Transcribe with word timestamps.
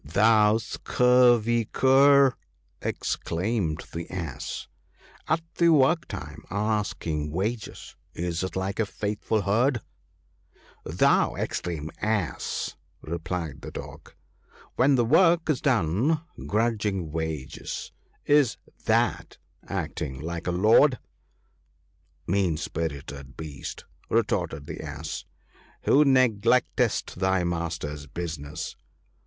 "Thou 0.03 0.57
scurvy 0.57 1.65
cur!" 1.65 2.33
exclaimed 2.81 3.85
the 3.93 4.09
Ass 4.09 4.67
—"At 5.29 5.41
the 5.59 5.69
work 5.69 6.07
time, 6.07 6.43
asking 6.49 7.29
wages— 7.29 7.95
is 8.15 8.43
it 8.43 8.55
like 8.55 8.79
a 8.79 8.87
faithful 8.87 9.43
herd?"" 9.43 9.79
Thou 10.83 11.35
extreme 11.35 11.91
Ass!" 12.01 12.77
replied 13.03 13.61
the 13.61 13.69
Dog. 13.69 14.13
"When 14.75 14.95
the 14.95 15.05
work's 15.05 15.61
done, 15.61 16.21
grudging 16.47 17.11
wages— 17.11 17.91
is 18.39 18.57
that 18.85 19.37
acting 19.69 20.19
like 20.19 20.47
a 20.47 20.51
lord?" 20.51 20.97
"Mean 22.25 22.57
spirited 22.57 23.37
beast," 23.37 23.85
retorted 24.09 24.65
the 24.65 24.81
Ass, 24.81 25.25
"who 25.83 26.03
ne 26.03 26.27
glectest 26.29 27.13
thy 27.19 27.43
master's 27.43 28.07
business 28.07 28.75